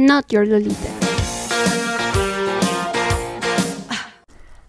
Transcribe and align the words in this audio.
Not 0.00 0.28
Your 0.28 0.48
Lolita. 0.48 0.88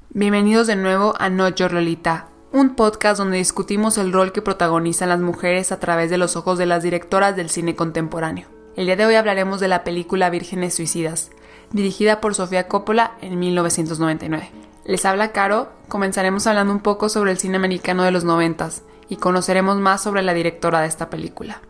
Bienvenidos 0.09 0.67
de 0.67 0.75
nuevo 0.75 1.13
a 1.19 1.29
Not 1.29 1.55
Your 1.55 1.71
Lolita, 1.71 2.27
un 2.51 2.75
podcast 2.75 3.17
donde 3.17 3.37
discutimos 3.37 3.97
el 3.97 4.11
rol 4.11 4.33
que 4.33 4.41
protagonizan 4.41 5.07
las 5.07 5.21
mujeres 5.21 5.71
a 5.71 5.79
través 5.79 6.09
de 6.09 6.17
los 6.17 6.35
ojos 6.35 6.57
de 6.57 6.65
las 6.65 6.83
directoras 6.83 7.37
del 7.37 7.49
cine 7.49 7.77
contemporáneo. 7.77 8.49
El 8.75 8.87
día 8.87 8.97
de 8.97 9.05
hoy 9.05 9.15
hablaremos 9.15 9.61
de 9.61 9.69
la 9.69 9.85
película 9.85 10.29
Vírgenes 10.29 10.73
Suicidas, 10.73 11.31
dirigida 11.71 12.19
por 12.19 12.35
Sofía 12.35 12.67
Coppola 12.67 13.13
en 13.21 13.39
1999. 13.39 14.51
Les 14.83 15.05
habla 15.05 15.31
Caro, 15.31 15.69
comenzaremos 15.87 16.45
hablando 16.45 16.73
un 16.73 16.81
poco 16.81 17.07
sobre 17.07 17.31
el 17.31 17.37
cine 17.37 17.55
americano 17.55 18.03
de 18.03 18.11
los 18.11 18.25
noventas 18.25 18.83
y 19.07 19.15
conoceremos 19.15 19.77
más 19.77 20.03
sobre 20.03 20.23
la 20.23 20.33
directora 20.33 20.81
de 20.81 20.87
esta 20.87 21.09
película. 21.09 21.61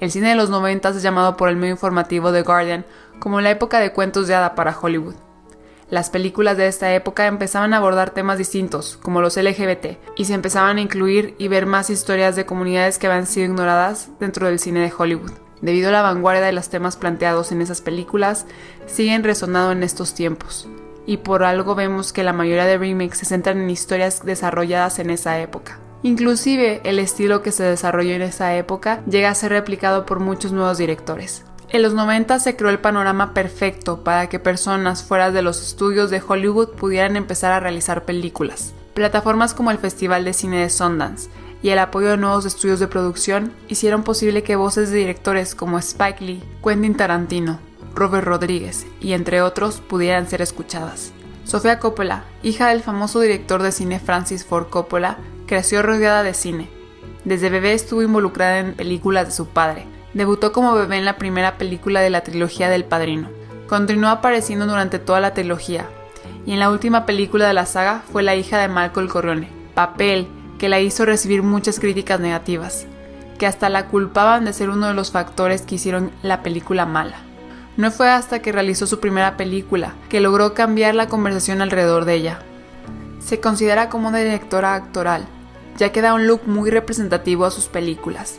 El 0.00 0.10
cine 0.10 0.30
de 0.30 0.34
los 0.34 0.50
noventas 0.50 0.96
es 0.96 1.02
llamado 1.02 1.36
por 1.36 1.48
el 1.48 1.56
medio 1.56 1.74
informativo 1.74 2.32
The 2.32 2.42
Guardian 2.42 2.84
como 3.18 3.40
la 3.40 3.50
época 3.50 3.78
de 3.78 3.92
cuentos 3.92 4.26
de 4.26 4.34
hada 4.34 4.54
para 4.54 4.76
Hollywood. 4.78 5.14
Las 5.90 6.10
películas 6.10 6.56
de 6.56 6.66
esta 6.66 6.92
época 6.94 7.26
empezaban 7.26 7.74
a 7.74 7.76
abordar 7.76 8.10
temas 8.10 8.38
distintos, 8.38 8.98
como 9.02 9.20
los 9.20 9.36
LGBT, 9.36 9.98
y 10.16 10.24
se 10.24 10.34
empezaban 10.34 10.78
a 10.78 10.80
incluir 10.80 11.34
y 11.38 11.48
ver 11.48 11.66
más 11.66 11.90
historias 11.90 12.36
de 12.36 12.46
comunidades 12.46 12.98
que 12.98 13.06
habían 13.06 13.26
sido 13.26 13.46
ignoradas 13.46 14.08
dentro 14.18 14.46
del 14.46 14.58
cine 14.58 14.80
de 14.80 14.92
Hollywood. 14.96 15.32
Debido 15.60 15.90
a 15.90 15.92
la 15.92 16.02
vanguardia 16.02 16.42
de 16.42 16.52
los 16.52 16.68
temas 16.68 16.96
planteados 16.96 17.52
en 17.52 17.62
esas 17.62 17.80
películas, 17.80 18.46
siguen 18.86 19.24
resonando 19.24 19.72
en 19.72 19.82
estos 19.82 20.14
tiempos. 20.14 20.68
Y 21.06 21.18
por 21.18 21.44
algo 21.44 21.74
vemos 21.74 22.12
que 22.12 22.24
la 22.24 22.32
mayoría 22.32 22.64
de 22.64 22.78
remakes 22.78 23.18
se 23.18 23.26
centran 23.26 23.60
en 23.60 23.70
historias 23.70 24.24
desarrolladas 24.24 24.98
en 24.98 25.10
esa 25.10 25.38
época. 25.40 25.78
Inclusive 26.04 26.82
el 26.84 26.98
estilo 26.98 27.40
que 27.40 27.50
se 27.50 27.62
desarrolló 27.62 28.12
en 28.12 28.20
esa 28.20 28.54
época 28.56 29.02
llega 29.06 29.30
a 29.30 29.34
ser 29.34 29.52
replicado 29.52 30.04
por 30.04 30.20
muchos 30.20 30.52
nuevos 30.52 30.76
directores. 30.76 31.46
En 31.70 31.80
los 31.80 31.94
90 31.94 32.40
se 32.40 32.56
creó 32.56 32.68
el 32.68 32.78
panorama 32.78 33.32
perfecto 33.32 34.04
para 34.04 34.28
que 34.28 34.38
personas 34.38 35.02
fuera 35.02 35.30
de 35.30 35.40
los 35.40 35.62
estudios 35.62 36.10
de 36.10 36.20
Hollywood 36.20 36.72
pudieran 36.72 37.16
empezar 37.16 37.52
a 37.52 37.60
realizar 37.60 38.04
películas. 38.04 38.74
Plataformas 38.92 39.54
como 39.54 39.70
el 39.70 39.78
Festival 39.78 40.26
de 40.26 40.34
Cine 40.34 40.58
de 40.58 40.68
Sundance, 40.68 41.30
y 41.62 41.70
el 41.70 41.78
apoyo 41.78 42.10
de 42.10 42.18
nuevos 42.18 42.44
estudios 42.44 42.80
de 42.80 42.86
producción 42.86 43.54
hicieron 43.68 44.02
posible 44.02 44.42
que 44.42 44.56
voces 44.56 44.90
de 44.90 44.98
directores 44.98 45.54
como 45.54 45.78
Spike 45.78 46.22
Lee, 46.22 46.42
Quentin 46.62 46.98
Tarantino, 46.98 47.60
Robert 47.94 48.26
Rodríguez 48.26 48.86
y 49.00 49.14
entre 49.14 49.40
otros 49.40 49.80
pudieran 49.80 50.28
ser 50.28 50.42
escuchadas. 50.42 51.12
Sofía 51.44 51.78
Coppola, 51.78 52.24
hija 52.42 52.68
del 52.68 52.82
famoso 52.82 53.20
director 53.20 53.62
de 53.62 53.72
cine 53.72 54.00
Francis 54.00 54.44
Ford 54.44 54.68
Coppola, 54.68 55.16
creció 55.46 55.82
rodeada 55.82 56.22
de 56.22 56.34
cine. 56.34 56.68
Desde 57.24 57.50
bebé 57.50 57.72
estuvo 57.72 58.02
involucrada 58.02 58.58
en 58.58 58.74
películas 58.74 59.26
de 59.26 59.32
su 59.32 59.48
padre. 59.48 59.86
Debutó 60.12 60.52
como 60.52 60.74
bebé 60.74 60.98
en 60.98 61.04
la 61.04 61.16
primera 61.16 61.58
película 61.58 62.00
de 62.00 62.10
la 62.10 62.22
trilogía 62.22 62.68
del 62.68 62.84
Padrino. 62.84 63.28
Continuó 63.68 64.10
apareciendo 64.10 64.66
durante 64.66 64.98
toda 64.98 65.20
la 65.20 65.34
trilogía. 65.34 65.86
Y 66.46 66.52
en 66.52 66.60
la 66.60 66.70
última 66.70 67.06
película 67.06 67.48
de 67.48 67.54
la 67.54 67.66
saga 67.66 68.02
fue 68.12 68.22
la 68.22 68.36
hija 68.36 68.58
de 68.58 68.68
Michael 68.68 69.08
Corleone, 69.08 69.48
papel 69.74 70.28
que 70.58 70.68
la 70.68 70.80
hizo 70.80 71.04
recibir 71.04 71.42
muchas 71.42 71.80
críticas 71.80 72.20
negativas, 72.20 72.86
que 73.38 73.46
hasta 73.46 73.68
la 73.68 73.86
culpaban 73.86 74.44
de 74.44 74.52
ser 74.52 74.70
uno 74.70 74.86
de 74.86 74.94
los 74.94 75.10
factores 75.10 75.62
que 75.62 75.76
hicieron 75.76 76.12
la 76.22 76.42
película 76.42 76.86
mala. 76.86 77.16
No 77.76 77.90
fue 77.90 78.08
hasta 78.08 78.38
que 78.40 78.52
realizó 78.52 78.86
su 78.86 79.00
primera 79.00 79.36
película 79.36 79.94
que 80.08 80.20
logró 80.20 80.54
cambiar 80.54 80.94
la 80.94 81.08
conversación 81.08 81.60
alrededor 81.60 82.04
de 82.04 82.14
ella. 82.14 82.38
Se 83.18 83.40
considera 83.40 83.88
como 83.88 84.08
una 84.08 84.18
directora 84.18 84.74
actoral, 84.74 85.26
ya 85.76 85.92
que 85.92 86.02
da 86.02 86.14
un 86.14 86.26
look 86.26 86.42
muy 86.46 86.70
representativo 86.70 87.44
a 87.44 87.50
sus 87.50 87.66
películas. 87.66 88.38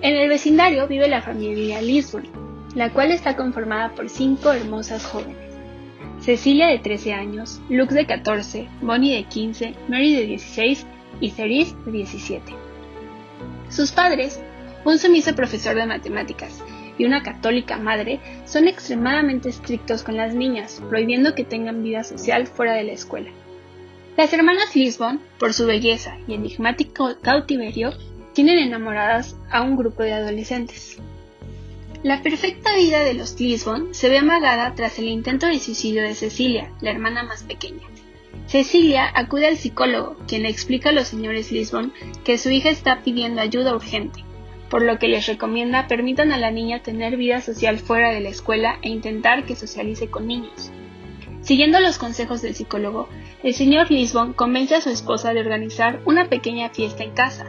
En 0.00 0.16
el 0.16 0.30
vecindario 0.30 0.88
vive 0.88 1.08
la 1.08 1.20
familia 1.20 1.82
Lisbon, 1.82 2.26
la 2.74 2.90
cual 2.90 3.10
está 3.10 3.36
conformada 3.36 3.94
por 3.94 4.08
cinco 4.08 4.50
hermosas 4.50 5.04
jóvenes. 5.04 5.36
Cecilia 6.20 6.68
de 6.68 6.78
13 6.78 7.12
años, 7.12 7.60
Lux 7.68 7.92
de 7.92 8.06
14, 8.06 8.66
Bonnie 8.80 9.14
de 9.14 9.24
15, 9.24 9.74
Mary 9.88 10.14
de 10.14 10.24
16 10.24 10.86
y 11.20 11.30
Cerise 11.32 11.76
de 11.84 11.92
17. 11.92 12.54
Sus 13.68 13.92
padres, 13.92 14.40
un 14.86 14.98
sumiso 14.98 15.34
profesor 15.34 15.74
de 15.74 15.86
matemáticas 15.86 16.62
y 16.98 17.04
una 17.04 17.22
católica 17.22 17.78
madre, 17.78 18.20
son 18.44 18.68
extremadamente 18.68 19.48
estrictos 19.48 20.02
con 20.02 20.16
las 20.16 20.34
niñas, 20.34 20.82
prohibiendo 20.88 21.34
que 21.34 21.44
tengan 21.44 21.82
vida 21.82 22.04
social 22.04 22.46
fuera 22.46 22.74
de 22.74 22.84
la 22.84 22.92
escuela. 22.92 23.30
Las 24.16 24.32
hermanas 24.32 24.74
Lisbon, 24.74 25.20
por 25.38 25.54
su 25.54 25.64
belleza 25.64 26.18
y 26.26 26.34
enigmático 26.34 27.16
cautiverio, 27.22 27.92
tienen 28.32 28.58
enamoradas 28.58 29.36
a 29.50 29.62
un 29.62 29.76
grupo 29.76 30.02
de 30.02 30.12
adolescentes. 30.12 30.98
La 32.02 32.22
perfecta 32.22 32.76
vida 32.76 33.00
de 33.00 33.14
los 33.14 33.38
Lisbon 33.40 33.94
se 33.94 34.08
ve 34.08 34.18
amagada 34.18 34.74
tras 34.74 34.98
el 34.98 35.08
intento 35.08 35.46
de 35.46 35.58
suicidio 35.58 36.02
de 36.02 36.14
Cecilia, 36.14 36.72
la 36.80 36.90
hermana 36.90 37.22
más 37.22 37.42
pequeña. 37.42 37.82
Cecilia 38.46 39.10
acude 39.14 39.46
al 39.46 39.56
psicólogo, 39.56 40.16
quien 40.26 40.44
le 40.44 40.48
explica 40.48 40.90
a 40.90 40.92
los 40.92 41.08
señores 41.08 41.52
Lisbon 41.52 41.92
que 42.24 42.38
su 42.38 42.50
hija 42.50 42.70
está 42.70 43.02
pidiendo 43.02 43.40
ayuda 43.40 43.74
urgente, 43.74 44.24
por 44.70 44.82
lo 44.82 44.98
que 44.98 45.08
les 45.08 45.26
recomienda 45.26 45.86
permitan 45.86 46.32
a 46.32 46.38
la 46.38 46.50
niña 46.50 46.82
tener 46.82 47.16
vida 47.16 47.40
social 47.40 47.78
fuera 47.78 48.10
de 48.10 48.20
la 48.20 48.28
escuela 48.28 48.78
e 48.82 48.88
intentar 48.88 49.44
que 49.44 49.56
socialice 49.56 50.08
con 50.08 50.26
niños. 50.26 50.70
Siguiendo 51.40 51.80
los 51.80 51.98
consejos 51.98 52.42
del 52.42 52.54
psicólogo, 52.54 53.08
el 53.42 53.54
señor 53.54 53.90
Lisbon 53.90 54.32
convence 54.32 54.74
a 54.74 54.80
su 54.80 54.90
esposa 54.90 55.32
de 55.32 55.40
organizar 55.40 56.00
una 56.04 56.28
pequeña 56.28 56.68
fiesta 56.70 57.04
en 57.04 57.12
casa, 57.12 57.46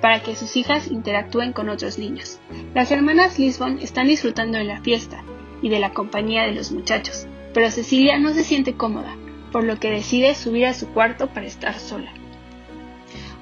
para 0.00 0.22
que 0.22 0.34
sus 0.34 0.56
hijas 0.56 0.88
interactúen 0.90 1.52
con 1.52 1.68
otros 1.68 1.98
niños. 1.98 2.40
Las 2.74 2.90
hermanas 2.90 3.38
Lisbon 3.38 3.78
están 3.80 4.06
disfrutando 4.06 4.58
de 4.58 4.64
la 4.64 4.80
fiesta 4.80 5.24
y 5.62 5.68
de 5.68 5.78
la 5.78 5.92
compañía 5.92 6.44
de 6.44 6.52
los 6.52 6.72
muchachos, 6.72 7.26
pero 7.52 7.70
Cecilia 7.70 8.18
no 8.18 8.32
se 8.32 8.44
siente 8.44 8.74
cómoda, 8.74 9.16
por 9.52 9.64
lo 9.64 9.78
que 9.78 9.90
decide 9.90 10.34
subir 10.34 10.66
a 10.66 10.74
su 10.74 10.88
cuarto 10.88 11.28
para 11.28 11.46
estar 11.46 11.78
sola. 11.78 12.12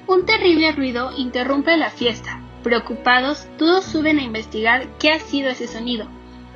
Un 0.07 0.25
terrible 0.25 0.71
ruido 0.71 1.11
interrumpe 1.17 1.77
la 1.77 1.91
fiesta. 1.91 2.41
Preocupados, 2.63 3.47
todos 3.57 3.85
suben 3.85 4.19
a 4.19 4.23
investigar 4.23 4.87
qué 4.99 5.11
ha 5.11 5.19
sido 5.19 5.49
ese 5.49 5.67
sonido, 5.67 6.07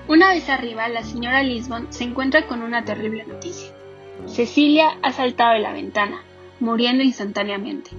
una 0.05 0.33
vez 0.33 0.49
arriba, 0.49 0.89
la 0.89 1.03
señora 1.03 1.43
Lisbon 1.43 1.87
se 1.89 2.03
encuentra 2.03 2.45
con 2.45 2.61
una 2.61 2.83
terrible 2.83 3.25
noticia. 3.25 3.71
Cecilia 4.25 4.97
ha 5.01 5.13
saltado 5.13 5.53
de 5.53 5.59
la 5.59 5.71
ventana, 5.71 6.21
muriendo 6.59 7.03
instantáneamente. 7.03 7.91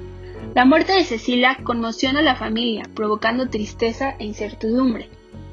La 0.55 0.67
muerte 0.67 0.93
de 0.93 1.05
Cecilia 1.05 1.57
conmociona 1.63 2.19
a 2.19 2.23
la 2.23 2.37
familia, 2.37 2.83
provocando 2.95 3.49
tristeza 3.49 4.17
e 4.19 4.27
incertidumbre. 4.27 5.09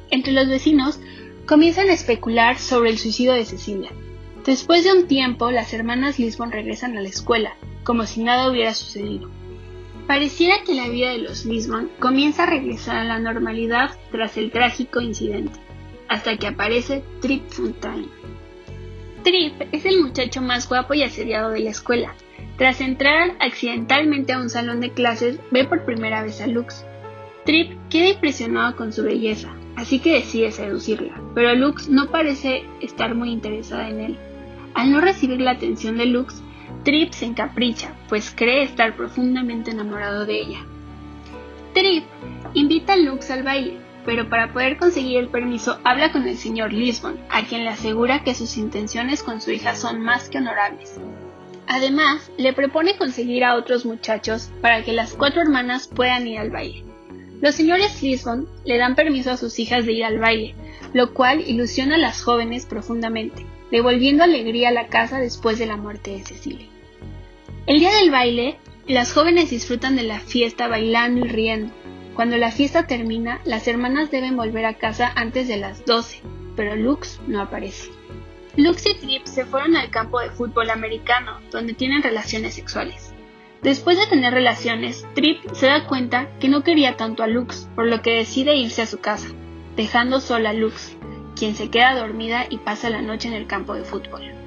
Entre 0.09 0.33
los 0.33 0.49
vecinos 0.49 0.99
comienzan 1.47 1.89
a 1.89 1.93
especular 1.93 2.57
sobre 2.57 2.89
el 2.89 2.97
suicidio 2.97 3.31
de 3.31 3.45
Cecilia. 3.45 3.91
Después 4.45 4.83
de 4.83 4.91
un 4.91 5.07
tiempo, 5.07 5.51
las 5.51 5.73
hermanas 5.73 6.19
Lisbon 6.19 6.51
regresan 6.51 6.97
a 6.97 7.01
la 7.01 7.07
escuela, 7.07 7.55
como 7.85 8.05
si 8.05 8.23
nada 8.23 8.49
hubiera 8.49 8.73
sucedido. 8.73 9.29
Pareciera 10.11 10.55
que 10.65 10.75
la 10.75 10.89
vida 10.89 11.11
de 11.11 11.19
los 11.19 11.45
Lisbon 11.45 11.89
comienza 11.97 12.43
a 12.43 12.45
regresar 12.45 12.97
a 12.97 13.05
la 13.05 13.17
normalidad 13.17 13.91
tras 14.11 14.35
el 14.35 14.51
trágico 14.51 14.99
incidente, 14.99 15.57
hasta 16.09 16.35
que 16.35 16.47
aparece 16.47 17.01
Trip 17.21 17.47
Fontaine. 17.47 18.09
Trip 19.23 19.53
es 19.71 19.85
el 19.85 20.01
muchacho 20.01 20.41
más 20.41 20.67
guapo 20.67 20.93
y 20.95 21.03
asediado 21.03 21.51
de 21.51 21.61
la 21.61 21.69
escuela, 21.69 22.13
tras 22.57 22.81
entrar 22.81 23.37
accidentalmente 23.39 24.33
a 24.33 24.41
un 24.41 24.49
salón 24.49 24.81
de 24.81 24.91
clases, 24.91 25.39
ve 25.49 25.63
por 25.63 25.85
primera 25.85 26.21
vez 26.23 26.41
a 26.41 26.47
Lux. 26.47 26.85
Trip 27.45 27.71
queda 27.89 28.09
impresionado 28.09 28.75
con 28.75 28.91
su 28.91 29.03
belleza, 29.03 29.55
así 29.77 29.99
que 29.99 30.15
decide 30.15 30.51
seducirla, 30.51 31.21
pero 31.33 31.55
Lux 31.55 31.87
no 31.87 32.11
parece 32.11 32.65
estar 32.81 33.15
muy 33.15 33.31
interesada 33.31 33.87
en 33.87 34.01
él. 34.01 34.17
Al 34.73 34.91
no 34.91 34.99
recibir 34.99 35.39
la 35.39 35.51
atención 35.51 35.97
de 35.97 36.07
Lux, 36.07 36.43
Trip 36.83 37.13
se 37.13 37.25
encapricha, 37.25 37.93
pues 38.09 38.33
cree 38.35 38.63
estar 38.63 38.95
profundamente 38.95 39.71
enamorado 39.71 40.25
de 40.25 40.39
ella. 40.39 40.65
Trip 41.73 42.03
invita 42.53 42.93
a 42.93 42.97
Lux 42.97 43.29
al 43.29 43.43
baile, 43.43 43.77
pero 44.05 44.29
para 44.29 44.51
poder 44.51 44.77
conseguir 44.77 45.19
el 45.19 45.29
permiso 45.29 45.79
habla 45.83 46.11
con 46.11 46.27
el 46.27 46.37
señor 46.37 46.73
Lisbon, 46.73 47.19
a 47.29 47.43
quien 47.43 47.63
le 47.63 47.69
asegura 47.69 48.23
que 48.23 48.33
sus 48.33 48.57
intenciones 48.57 49.21
con 49.21 49.41
su 49.41 49.51
hija 49.51 49.75
son 49.75 50.01
más 50.01 50.27
que 50.29 50.39
honorables. 50.39 50.99
Además, 51.67 52.31
le 52.37 52.51
propone 52.51 52.97
conseguir 52.97 53.43
a 53.43 53.55
otros 53.55 53.85
muchachos 53.85 54.49
para 54.61 54.83
que 54.83 54.91
las 54.91 55.13
cuatro 55.13 55.41
hermanas 55.41 55.87
puedan 55.87 56.27
ir 56.27 56.39
al 56.39 56.49
baile. 56.49 56.83
Los 57.41 57.55
señores 57.55 58.01
Lisbon 58.01 58.47
le 58.65 58.77
dan 58.77 58.95
permiso 58.95 59.31
a 59.31 59.37
sus 59.37 59.57
hijas 59.59 59.85
de 59.85 59.93
ir 59.93 60.03
al 60.03 60.19
baile, 60.19 60.55
lo 60.93 61.13
cual 61.13 61.41
ilusiona 61.41 61.95
a 61.95 61.99
las 61.99 62.23
jóvenes 62.23 62.65
profundamente, 62.65 63.45
devolviendo 63.71 64.23
alegría 64.23 64.69
a 64.69 64.73
la 64.73 64.87
casa 64.87 65.19
después 65.19 65.57
de 65.59 65.67
la 65.67 65.77
muerte 65.77 66.11
de 66.11 66.23
Cecilia. 66.23 66.70
El 67.67 67.79
día 67.79 67.93
del 67.93 68.09
baile, 68.09 68.57
las 68.87 69.13
jóvenes 69.13 69.51
disfrutan 69.51 69.95
de 69.95 70.01
la 70.01 70.19
fiesta 70.19 70.67
bailando 70.67 71.23
y 71.23 71.29
riendo. 71.29 71.71
Cuando 72.15 72.35
la 72.37 72.51
fiesta 72.51 72.87
termina, 72.87 73.39
las 73.45 73.67
hermanas 73.67 74.09
deben 74.09 74.35
volver 74.35 74.65
a 74.65 74.79
casa 74.79 75.11
antes 75.15 75.47
de 75.47 75.57
las 75.57 75.85
12, 75.85 76.23
pero 76.55 76.75
Lux 76.75 77.19
no 77.27 77.39
aparece. 77.39 77.91
Lux 78.57 78.87
y 78.87 78.95
Trip 78.95 79.25
se 79.25 79.45
fueron 79.45 79.75
al 79.75 79.91
campo 79.91 80.19
de 80.19 80.31
fútbol 80.31 80.71
americano, 80.71 81.39
donde 81.51 81.73
tienen 81.73 82.01
relaciones 82.01 82.55
sexuales. 82.55 83.13
Después 83.61 83.99
de 83.99 84.07
tener 84.07 84.33
relaciones, 84.33 85.05
Trip 85.13 85.39
se 85.53 85.67
da 85.67 85.85
cuenta 85.85 86.35
que 86.39 86.49
no 86.49 86.63
quería 86.63 86.97
tanto 86.97 87.21
a 87.21 87.27
Lux, 87.27 87.69
por 87.75 87.85
lo 87.85 88.01
que 88.01 88.15
decide 88.15 88.55
irse 88.55 88.81
a 88.81 88.87
su 88.87 88.99
casa, 88.99 89.27
dejando 89.75 90.19
sola 90.19 90.49
a 90.49 90.53
Lux, 90.53 90.97
quien 91.35 91.55
se 91.55 91.69
queda 91.69 91.95
dormida 91.95 92.47
y 92.49 92.57
pasa 92.57 92.89
la 92.89 93.03
noche 93.03 93.27
en 93.27 93.35
el 93.35 93.45
campo 93.45 93.75
de 93.75 93.83
fútbol. 93.83 94.40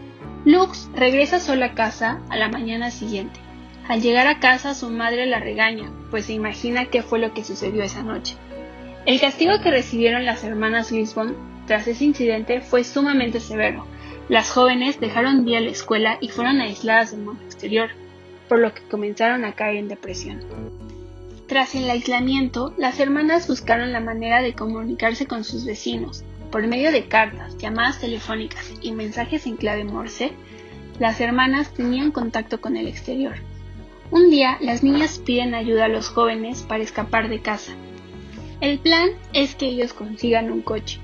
Lux 0.44 0.90
regresa 0.94 1.40
sola 1.40 1.66
a 1.66 1.74
casa 1.74 2.20
a 2.28 2.36
la 2.36 2.48
mañana 2.48 2.90
siguiente. 2.90 3.40
Al 3.88 4.00
llegar 4.00 4.26
a 4.26 4.40
casa 4.40 4.74
su 4.74 4.90
madre 4.90 5.26
la 5.26 5.40
regaña, 5.40 5.90
pues 6.10 6.26
se 6.26 6.32
imagina 6.32 6.86
qué 6.86 7.02
fue 7.02 7.18
lo 7.18 7.34
que 7.34 7.44
sucedió 7.44 7.82
esa 7.82 8.02
noche. 8.02 8.36
El 9.06 9.20
castigo 9.20 9.60
que 9.62 9.70
recibieron 9.70 10.24
las 10.24 10.44
hermanas 10.44 10.92
Lisbon 10.92 11.36
tras 11.66 11.86
ese 11.86 12.04
incidente 12.04 12.60
fue 12.60 12.84
sumamente 12.84 13.40
severo, 13.40 13.86
las 14.28 14.50
jóvenes 14.50 15.00
dejaron 15.00 15.44
de 15.44 15.50
ir 15.50 15.56
a 15.58 15.60
la 15.60 15.70
escuela 15.70 16.16
y 16.20 16.28
fueron 16.28 16.62
aisladas 16.62 17.10
del 17.10 17.20
mundo 17.20 17.42
exterior, 17.44 17.90
por 18.48 18.58
lo 18.58 18.72
que 18.72 18.82
comenzaron 18.82 19.44
a 19.44 19.52
caer 19.52 19.76
en 19.76 19.88
depresión. 19.88 20.40
Tras 21.54 21.76
el 21.76 21.88
aislamiento, 21.88 22.74
las 22.78 22.98
hermanas 22.98 23.46
buscaron 23.46 23.92
la 23.92 24.00
manera 24.00 24.42
de 24.42 24.54
comunicarse 24.54 25.28
con 25.28 25.44
sus 25.44 25.64
vecinos. 25.64 26.24
Por 26.50 26.66
medio 26.66 26.90
de 26.90 27.06
cartas, 27.06 27.56
llamadas 27.58 28.00
telefónicas 28.00 28.72
y 28.82 28.90
mensajes 28.90 29.46
en 29.46 29.56
clave 29.56 29.84
Morse, 29.84 30.32
las 30.98 31.20
hermanas 31.20 31.72
tenían 31.72 32.10
contacto 32.10 32.60
con 32.60 32.76
el 32.76 32.88
exterior. 32.88 33.36
Un 34.10 34.30
día, 34.30 34.58
las 34.62 34.82
niñas 34.82 35.20
piden 35.24 35.54
ayuda 35.54 35.84
a 35.84 35.88
los 35.88 36.08
jóvenes 36.08 36.62
para 36.62 36.82
escapar 36.82 37.28
de 37.28 37.38
casa. 37.38 37.74
El 38.60 38.80
plan 38.80 39.10
es 39.32 39.54
que 39.54 39.66
ellos 39.66 39.92
consigan 39.92 40.50
un 40.50 40.60
coche. 40.60 40.98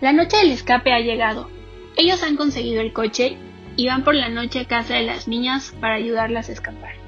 La 0.00 0.12
noche 0.12 0.36
del 0.36 0.52
escape 0.52 0.92
ha 0.92 1.00
llegado 1.00 1.50
ellos 1.96 2.22
han 2.22 2.36
conseguido 2.36 2.82
el 2.82 2.92
coche 2.92 3.36
y 3.74 3.88
van 3.88 4.04
por 4.04 4.14
la 4.14 4.28
noche 4.28 4.60
a 4.60 4.68
casa 4.68 4.94
de 4.94 5.02
las 5.02 5.26
niñas 5.26 5.74
para 5.80 5.94
ayudarlas 5.94 6.50
a 6.50 6.52
escapar. 6.52 7.05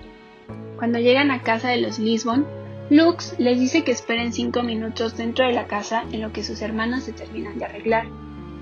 Cuando 0.78 1.00
llegan 1.00 1.32
a 1.32 1.42
casa 1.42 1.70
de 1.70 1.78
los 1.78 1.98
Lisbon, 1.98 2.46
Lux 2.88 3.34
les 3.38 3.58
dice 3.58 3.82
que 3.82 3.90
esperen 3.90 4.32
cinco 4.32 4.62
minutos 4.62 5.16
dentro 5.16 5.44
de 5.44 5.52
la 5.52 5.66
casa 5.66 6.04
en 6.12 6.22
lo 6.22 6.32
que 6.32 6.44
sus 6.44 6.62
hermanas 6.62 7.02
se 7.02 7.12
terminan 7.12 7.58
de 7.58 7.64
arreglar. 7.64 8.06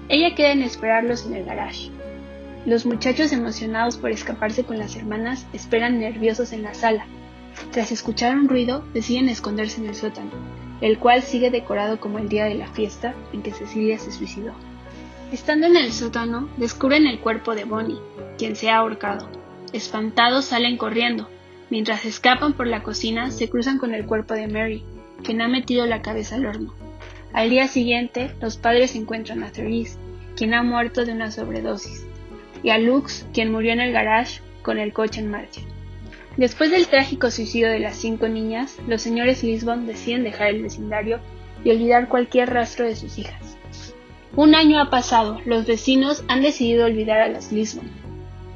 Ella 0.09 0.35
queda 0.35 0.53
en 0.53 0.63
esperarlos 0.63 1.27
en 1.27 1.35
el 1.35 1.45
garage. 1.45 1.91
Los 2.65 2.87
muchachos 2.87 3.33
emocionados 3.33 3.99
por 3.99 4.11
escaparse 4.11 4.65
con 4.65 4.79
las 4.79 4.97
hermanas 4.97 5.47
esperan 5.53 6.01
nerviosos 6.01 6.53
en 6.53 6.63
la 6.63 6.73
sala. 6.73 7.07
Tras 7.71 7.93
escuchar 7.93 8.35
un 8.35 8.49
ruido, 8.49 8.83
deciden 8.95 9.29
esconderse 9.29 9.83
en 9.83 9.89
el 9.89 9.95
sótano, 9.95 10.31
el 10.81 10.99
cual 10.99 11.23
sigue 11.23 11.51
decorado 11.51 12.01
como 12.01 12.19
el 12.19 12.31
día 12.31 12.47
de 12.47 12.55
la 12.55 12.67
fiesta 12.69 13.15
en 13.35 13.43
que 13.43 13.53
Cecilia 13.53 13.99
se 13.99 14.11
suicidó. 14.11 14.55
Estando 15.33 15.67
en 15.67 15.77
el 15.77 15.93
sótano, 15.93 16.49
descubren 16.57 17.07
el 17.07 17.21
cuerpo 17.21 17.55
de 17.55 17.65
Bonnie, 17.65 18.01
quien 18.39 18.57
se 18.57 18.71
ha 18.71 18.79
ahorcado. 18.79 19.29
Espantados 19.75 20.47
salen 20.47 20.79
corriendo. 20.79 21.29
Mientras 21.69 22.05
escapan 22.05 22.53
por 22.53 22.67
la 22.67 22.83
cocina, 22.83 23.31
se 23.31 23.49
cruzan 23.49 23.79
con 23.79 23.93
el 23.93 24.07
cuerpo 24.07 24.35
de 24.35 24.47
Mary, 24.47 24.85
quien 25.25 25.41
ha 25.41 25.49
metido 25.49 25.85
la 25.87 26.01
cabeza 26.01 26.37
al 26.37 26.47
horno. 26.47 26.75
Al 27.33 27.51
día 27.51 27.67
siguiente, 27.67 28.31
los 28.41 28.57
padres 28.57 28.95
encuentran 28.95 29.43
a 29.43 29.51
Therese, 29.51 29.99
quien 30.37 30.55
ha 30.55 30.63
muerto 30.63 31.05
de 31.05 31.13
una 31.13 31.31
sobredosis, 31.31 32.07
y 32.63 32.71
a 32.71 32.79
Lux, 32.79 33.27
quien 33.35 33.51
murió 33.51 33.73
en 33.73 33.81
el 33.81 33.93
garage 33.93 34.41
con 34.63 34.79
el 34.79 34.93
coche 34.93 35.21
en 35.21 35.31
marcha. 35.31 35.61
Después 36.37 36.71
del 36.71 36.87
trágico 36.87 37.31
suicidio 37.31 37.69
de 37.69 37.81
las 37.81 37.97
cinco 37.97 38.29
niñas, 38.29 38.77
los 38.87 39.03
señores 39.03 39.43
Lisbon 39.43 39.87
deciden 39.87 40.23
dejar 40.23 40.49
el 40.49 40.63
vecindario 40.63 41.19
y 41.65 41.71
olvidar 41.71 42.09
cualquier 42.09 42.51
rastro 42.51 42.87
de 42.87 42.95
sus 42.95 43.19
hijas. 43.19 43.57
Un 44.37 44.55
año 44.55 44.79
ha 44.81 44.91
pasado, 44.91 45.41
los 45.47 45.67
vecinos 45.67 46.25
han 46.29 46.43
decidido 46.43 46.85
olvidar 46.85 47.21
a 47.21 47.29
las 47.29 47.53
Lisbon, 47.53 47.91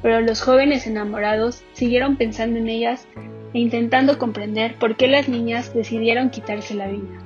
pero 0.01 0.21
los 0.21 0.41
jóvenes 0.41 0.87
enamorados 0.87 1.63
siguieron 1.73 2.17
pensando 2.17 2.57
en 2.57 2.69
ellas 2.69 3.07
e 3.53 3.59
intentando 3.59 4.17
comprender 4.17 4.75
por 4.79 4.95
qué 4.95 5.07
las 5.07 5.27
niñas 5.27 5.73
decidieron 5.73 6.29
quitarse 6.29 6.73
la 6.73 6.87
vida. 6.87 7.21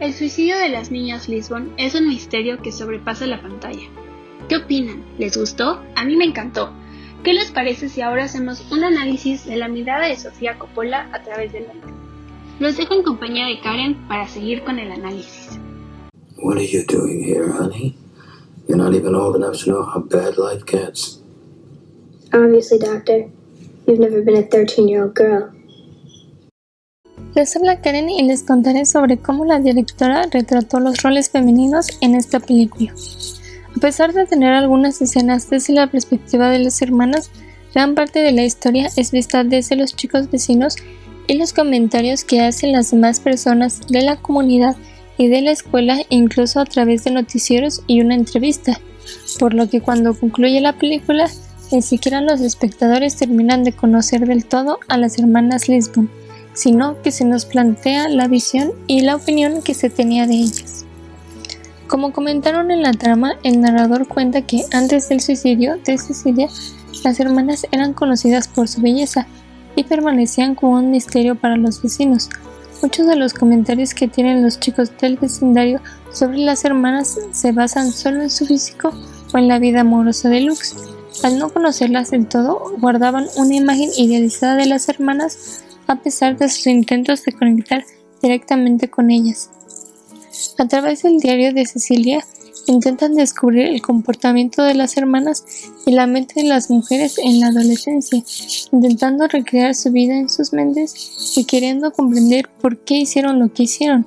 El 0.00 0.12
suicidio 0.12 0.58
de 0.58 0.68
las 0.68 0.90
niñas 0.90 1.28
Lisbon 1.28 1.72
es 1.76 1.94
un 1.94 2.08
misterio 2.08 2.60
que 2.60 2.72
sobrepasa 2.72 3.26
la 3.26 3.40
pantalla. 3.40 3.88
¿Qué 4.48 4.56
opinan? 4.56 5.04
¿Les 5.18 5.36
gustó? 5.36 5.80
A 5.94 6.04
mí 6.04 6.16
me 6.16 6.24
encantó. 6.24 6.70
¿Qué 7.22 7.32
les 7.32 7.50
parece 7.50 7.88
si 7.88 8.02
ahora 8.02 8.24
hacemos 8.24 8.70
un 8.70 8.84
análisis 8.84 9.46
de 9.46 9.56
la 9.56 9.68
mirada 9.68 10.08
de 10.08 10.16
Sofía 10.16 10.58
Coppola 10.58 11.08
a 11.12 11.22
través 11.22 11.52
del 11.52 11.62
lente? 11.68 11.88
Los 12.58 12.76
dejo 12.76 12.94
en 12.94 13.02
compañía 13.02 13.46
de 13.46 13.60
Karen 13.60 14.06
para 14.06 14.28
seguir 14.28 14.62
con 14.62 14.78
el 14.78 14.92
análisis. 14.92 15.58
What 16.36 16.56
are 16.56 16.66
you 16.66 16.84
doing 16.86 17.24
here, 17.24 17.50
honey? 17.50 17.96
You're 18.68 18.76
not 18.76 18.94
even 18.94 19.14
old 19.14 19.36
enough 19.36 19.64
to 19.64 19.70
know 19.70 19.82
how 19.82 20.00
bad 20.02 20.36
life 20.36 20.64
gets. 20.66 21.23
Obviously, 22.34 22.80
Doctor. 22.80 23.30
You've 23.86 24.00
never 24.00 24.20
been 24.20 24.36
a 24.36 24.42
13 24.42 24.88
year 24.88 25.04
old 25.04 25.14
girl. 25.14 25.50
Les 27.36 27.54
habla 27.54 27.80
Karen 27.80 28.10
y 28.10 28.24
les 28.24 28.42
contaré 28.42 28.86
sobre 28.86 29.18
cómo 29.18 29.44
la 29.44 29.60
directora 29.60 30.26
retrató 30.32 30.80
los 30.80 31.00
roles 31.02 31.30
femeninos 31.30 31.86
en 32.00 32.16
esta 32.16 32.40
película. 32.40 32.92
A 33.76 33.80
pesar 33.80 34.12
de 34.12 34.26
tener 34.26 34.52
algunas 34.52 35.00
escenas 35.00 35.48
desde 35.48 35.74
la 35.74 35.86
perspectiva 35.86 36.50
de 36.50 36.58
las 36.58 36.82
hermanas, 36.82 37.30
gran 37.72 37.94
parte 37.94 38.18
de 38.20 38.32
la 38.32 38.44
historia 38.44 38.88
es 38.96 39.12
vista 39.12 39.44
desde 39.44 39.76
los 39.76 39.94
chicos 39.94 40.28
vecinos 40.28 40.74
y 41.28 41.34
los 41.34 41.52
comentarios 41.52 42.24
que 42.24 42.40
hacen 42.40 42.72
las 42.72 42.90
demás 42.90 43.20
personas 43.20 43.80
de 43.88 44.02
la 44.02 44.16
comunidad 44.16 44.76
y 45.18 45.28
de 45.28 45.40
la 45.40 45.52
escuela 45.52 45.98
incluso 46.08 46.58
a 46.58 46.64
través 46.64 47.04
de 47.04 47.12
noticieros 47.12 47.82
y 47.86 48.00
una 48.00 48.16
entrevista, 48.16 48.80
por 49.38 49.54
lo 49.54 49.68
que 49.70 49.80
cuando 49.80 50.18
concluye 50.18 50.60
la 50.60 50.72
película 50.72 51.28
ni 51.72 51.82
siquiera 51.82 52.20
los 52.20 52.40
espectadores 52.40 53.16
terminan 53.16 53.64
de 53.64 53.72
conocer 53.72 54.26
del 54.26 54.44
todo 54.44 54.78
a 54.88 54.96
las 54.96 55.18
hermanas 55.18 55.68
Lisbon, 55.68 56.10
sino 56.52 57.00
que 57.02 57.10
se 57.10 57.24
nos 57.24 57.44
plantea 57.46 58.08
la 58.08 58.28
visión 58.28 58.72
y 58.86 59.00
la 59.00 59.16
opinión 59.16 59.62
que 59.62 59.74
se 59.74 59.90
tenía 59.90 60.26
de 60.26 60.34
ellas. 60.34 60.84
Como 61.86 62.12
comentaron 62.12 62.70
en 62.70 62.82
la 62.82 62.92
trama, 62.92 63.34
el 63.42 63.60
narrador 63.60 64.08
cuenta 64.08 64.42
que 64.42 64.64
antes 64.72 65.08
del 65.08 65.20
suicidio 65.20 65.76
de 65.84 65.98
Cecilia, 65.98 66.48
las 67.04 67.20
hermanas 67.20 67.66
eran 67.72 67.92
conocidas 67.92 68.48
por 68.48 68.68
su 68.68 68.80
belleza 68.80 69.26
y 69.76 69.84
permanecían 69.84 70.54
como 70.54 70.78
un 70.78 70.90
misterio 70.90 71.34
para 71.34 71.56
los 71.56 71.82
vecinos, 71.82 72.30
Muchos 72.84 73.06
de 73.06 73.16
los 73.16 73.32
comentarios 73.32 73.94
que 73.94 74.08
tienen 74.08 74.42
los 74.42 74.60
chicos 74.60 74.92
del 75.00 75.16
vecindario 75.16 75.80
sobre 76.12 76.36
las 76.36 76.66
hermanas 76.66 77.18
se 77.32 77.50
basan 77.50 77.90
solo 77.90 78.20
en 78.20 78.28
su 78.28 78.44
físico 78.44 78.92
o 79.32 79.38
en 79.38 79.48
la 79.48 79.58
vida 79.58 79.80
amorosa 79.80 80.28
de 80.28 80.42
Lux. 80.42 80.76
Al 81.22 81.38
no 81.38 81.48
conocerlas 81.52 82.10
del 82.10 82.26
todo, 82.26 82.74
guardaban 82.78 83.26
una 83.36 83.54
imagen 83.54 83.90
idealizada 83.96 84.56
de 84.56 84.66
las 84.66 84.88
hermanas 84.88 85.64
a 85.86 85.96
pesar 85.96 86.36
de 86.36 86.48
sus 86.48 86.66
intentos 86.66 87.24
de 87.24 87.32
conectar 87.32 87.84
directamente 88.22 88.88
con 88.88 89.10
ellas. 89.10 89.50
A 90.58 90.66
través 90.66 91.02
del 91.02 91.18
diario 91.20 91.52
de 91.52 91.66
Cecilia, 91.66 92.24
intentan 92.66 93.14
descubrir 93.14 93.66
el 93.66 93.82
comportamiento 93.82 94.62
de 94.62 94.74
las 94.74 94.96
hermanas 94.96 95.44
y 95.86 95.92
la 95.92 96.06
mente 96.06 96.40
de 96.40 96.48
las 96.48 96.70
mujeres 96.70 97.18
en 97.18 97.40
la 97.40 97.48
adolescencia, 97.48 98.22
intentando 98.72 99.28
recrear 99.28 99.74
su 99.74 99.90
vida 99.92 100.16
en 100.16 100.28
sus 100.28 100.52
mentes 100.52 101.34
y 101.36 101.44
queriendo 101.44 101.92
comprender 101.92 102.48
por 102.60 102.78
qué 102.78 102.96
hicieron 102.96 103.38
lo 103.38 103.52
que 103.52 103.64
hicieron. 103.64 104.06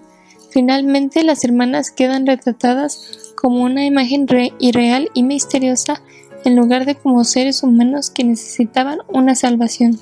Finalmente, 0.50 1.24
las 1.24 1.44
hermanas 1.44 1.92
quedan 1.92 2.26
retratadas 2.26 3.34
como 3.36 3.64
una 3.64 3.86
imagen 3.86 4.26
irreal 4.60 5.10
y 5.14 5.24
misteriosa 5.24 6.02
en 6.48 6.56
lugar 6.56 6.86
de 6.86 6.96
como 6.96 7.25
seres 7.25 7.62
humanos 7.62 8.10
que 8.10 8.24
necesitaban 8.24 9.00
una 9.10 9.36
salvación. 9.36 10.00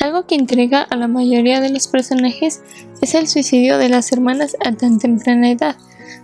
Algo 0.00 0.26
que 0.26 0.34
intriga 0.34 0.82
a 0.82 0.96
la 0.96 1.06
mayoría 1.06 1.60
de 1.60 1.70
los 1.70 1.86
personajes 1.86 2.60
es 3.00 3.14
el 3.14 3.28
suicidio 3.28 3.78
de 3.78 3.88
las 3.88 4.10
hermanas 4.10 4.56
a 4.64 4.72
tan 4.72 4.98
temprana 4.98 5.52
edad. 5.52 5.76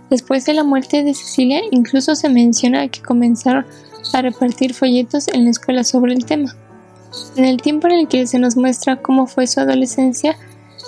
Después 0.09 0.43
de 0.43 0.53
la 0.53 0.65
muerte 0.65 1.01
de 1.01 1.13
Cecilia, 1.13 1.61
incluso 1.71 2.13
se 2.15 2.27
menciona 2.27 2.89
que 2.89 3.01
comenzaron 3.01 3.65
a 4.11 4.21
repartir 4.21 4.73
folletos 4.73 5.29
en 5.29 5.45
la 5.45 5.51
escuela 5.51 5.85
sobre 5.85 6.13
el 6.13 6.25
tema. 6.25 6.53
En 7.37 7.45
el 7.45 7.61
tiempo 7.61 7.87
en 7.87 7.93
el 7.93 8.07
que 8.09 8.27
se 8.27 8.37
nos 8.37 8.57
muestra 8.57 9.01
cómo 9.01 9.27
fue 9.27 9.47
su 9.47 9.61
adolescencia, 9.61 10.37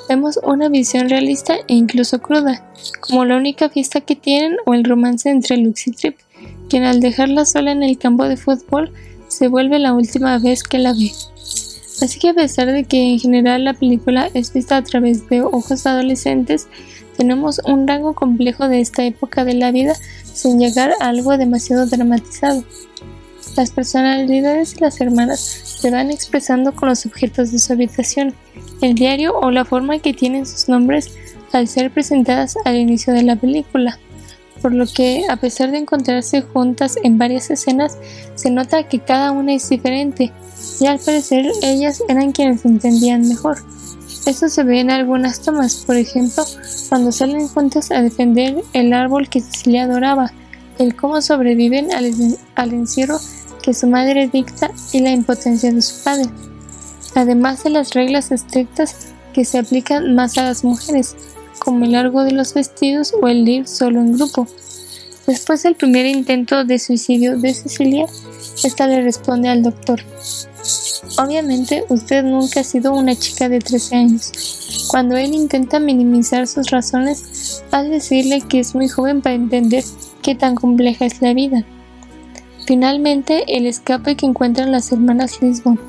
vemos 0.10 0.38
una 0.44 0.68
visión 0.68 1.08
realista 1.08 1.56
e 1.70 1.76
incluso 1.76 2.20
cruda, 2.20 2.62
como 3.00 3.24
la 3.24 3.38
única 3.38 3.70
fiesta 3.70 4.02
que 4.02 4.18
tienen 4.18 4.58
o 4.66 4.74
el 4.74 4.84
romance 4.84 5.30
entre 5.30 5.56
Lux 5.56 5.88
y 5.88 5.92
Trip, 5.92 6.18
quien 6.76 6.84
al 6.84 7.00
dejarla 7.00 7.46
sola 7.46 7.72
en 7.72 7.84
el 7.84 7.98
campo 7.98 8.28
de 8.28 8.36
fútbol 8.36 8.92
se 9.30 9.48
vuelve 9.48 9.80
la 9.80 9.94
última 9.94 10.38
vez 10.40 10.62
que 10.62 10.78
la 10.78 10.92
ve. 10.92 11.10
Así 12.02 12.20
que 12.20 12.32
a 12.32 12.34
pesar 12.34 12.70
de 12.70 12.84
que 12.84 13.14
en 13.14 13.18
general 13.18 13.64
la 13.64 13.76
película 13.76 14.30
es 14.34 14.52
vista 14.52 14.76
a 14.76 14.82
través 14.84 15.26
de 15.30 15.42
ojos 15.42 15.86
adolescentes, 15.86 16.68
tenemos 17.16 17.62
un 17.64 17.88
rango 17.88 18.14
complejo 18.14 18.68
de 18.68 18.82
esta 18.82 19.06
época 19.06 19.46
de 19.46 19.54
la 19.54 19.72
vida 19.72 19.94
sin 20.34 20.60
llegar 20.60 20.92
a 21.00 21.08
algo 21.08 21.38
demasiado 21.38 21.86
dramatizado. 21.86 22.66
Las 23.56 23.72
personalidades 23.72 24.76
de 24.76 24.82
las 24.82 25.00
hermanas 25.00 25.40
se 25.40 25.92
van 25.92 26.12
expresando 26.12 26.76
con 26.76 26.90
los 26.90 27.06
objetos 27.06 27.54
de 27.54 27.60
su 27.60 27.72
habitación, 27.72 28.34
el 28.82 28.96
diario 28.96 29.34
o 29.40 29.50
la 29.50 29.64
forma 29.64 30.00
que 30.00 30.14
tienen 30.14 30.46
sus 30.46 30.68
nombres 30.68 31.10
al 31.54 31.70
ser 31.70 31.90
presentadas 31.90 32.58
al 32.66 32.76
inicio 32.76 33.14
de 33.14 33.24
la 33.24 33.38
película 33.38 33.98
por 34.66 34.74
lo 34.74 34.88
que 34.88 35.26
a 35.30 35.36
pesar 35.36 35.70
de 35.70 35.78
encontrarse 35.78 36.42
juntas 36.42 36.98
en 37.04 37.20
varias 37.20 37.52
escenas, 37.52 38.00
se 38.34 38.50
nota 38.50 38.88
que 38.90 39.00
cada 39.00 39.32
una 39.32 39.54
es 39.54 39.70
diferente 39.70 40.34
y 40.80 40.88
al 40.88 40.98
parecer 40.98 41.46
ellas 41.62 42.02
eran 42.10 42.32
quienes 42.32 42.66
entendían 42.66 43.30
mejor. 43.30 43.58
Esto 44.26 44.50
se 44.50 44.64
ve 44.64 44.80
en 44.80 44.90
algunas 44.90 45.40
tomas, 45.42 45.76
por 45.86 45.98
ejemplo, 45.98 46.44
cuando 46.90 47.12
salen 47.12 47.48
juntas 47.48 47.92
a 47.92 48.02
defender 48.02 48.64
el 48.74 48.92
árbol 48.94 49.30
que 49.30 49.42
Cecilia 49.42 49.84
adoraba, 49.84 50.34
el 50.80 50.96
cómo 50.96 51.22
sobreviven 51.22 51.90
al 52.56 52.74
encierro 52.74 53.20
que 53.62 53.76
su 53.76 53.86
madre 53.86 54.28
dicta 54.34 54.72
y 54.92 55.02
la 55.02 55.12
impotencia 55.12 55.72
de 55.72 55.84
su 55.84 56.04
padre, 56.04 56.26
además 57.14 57.64
de 57.64 57.70
las 57.70 57.94
reglas 57.94 58.32
estrictas 58.32 59.10
que 59.32 59.46
se 59.46 59.60
aplican 59.60 60.16
más 60.16 60.40
a 60.40 60.46
las 60.46 60.64
mujeres, 60.64 61.16
como 61.66 61.84
el 61.84 61.92
largo 61.92 62.24
de 62.24 62.32
los 62.32 62.54
vestidos 62.54 63.14
o 63.20 63.28
el 63.28 63.48
ir 63.50 63.68
solo 63.68 64.00
en 64.00 64.14
grupo. 64.14 64.48
Después 65.28 65.64
del 65.64 65.76
primer 65.76 66.06
intento 66.06 66.64
de 66.64 66.80
suicidio 66.80 67.38
de 67.38 67.54
Cecilia, 67.54 68.06
esta 68.64 68.88
le 68.88 69.02
responde 69.02 69.50
al 69.50 69.64
doctor, 69.64 70.02
Obviamente 71.18 71.86
usted 71.90 72.24
nunca 72.24 72.60
ha 72.60 72.64
sido 72.64 72.94
una 72.94 73.16
chica 73.16 73.48
de 73.48 73.60
13 73.60 73.96
años. 73.96 74.88
Cuando 74.90 75.16
él 75.16 75.34
intenta 75.34 75.80
minimizar 75.80 76.48
sus 76.48 76.70
razones 76.72 77.64
al 77.72 77.90
decirle 77.90 78.42
que 78.42 78.60
es 78.60 78.76
muy 78.76 78.90
joven 78.90 79.22
para 79.22 79.36
entender 79.36 79.84
qué 80.22 80.36
tan 80.36 80.56
compleja 80.56 81.06
es 81.06 81.22
la 81.22 81.34
vida. 81.34 81.64
Finalmente, 82.68 83.44
el 83.48 83.66
escape 83.66 84.16
que 84.16 84.26
encuentran 84.26 84.72
las 84.72 84.92
hermanas 84.92 85.42
Lisbon 85.42 85.80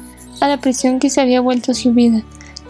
a 0.40 0.48
la 0.48 0.60
prisión 0.60 1.00
que 1.00 1.10
se 1.10 1.20
había 1.20 1.40
vuelto 1.40 1.74
su 1.74 1.92
vida, 1.92 2.22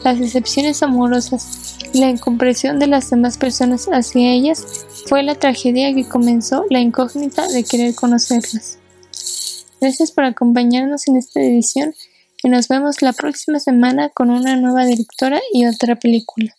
las 0.05 0.19
decepciones 0.19 0.83
amorosas 0.83 1.79
y 1.93 2.01
la 2.01 2.09
incomprensión 2.09 2.79
de 2.79 2.87
las 2.87 3.11
demás 3.11 3.39
personas 3.39 3.87
hacia 3.87 4.33
ellas 4.33 4.87
fue 5.09 5.23
la 5.23 5.35
tragedia 5.35 5.95
que 5.95 6.09
comenzó 6.09 6.65
la 6.71 6.81
incógnita 6.81 7.47
de 7.49 7.65
querer 7.65 7.95
conocerlas. 7.95 8.79
Gracias 9.81 10.11
por 10.11 10.25
acompañarnos 10.25 11.07
en 11.09 11.17
esta 11.17 11.41
edición 11.41 11.95
y 12.43 12.49
nos 12.49 12.69
vemos 12.69 13.03
la 13.03 13.13
próxima 13.13 13.61
semana 13.61 14.09
con 14.11 14.31
una 14.31 14.57
nueva 14.57 14.85
directora 14.85 15.41
y 15.53 15.67
otra 15.67 15.97
película. 15.97 16.55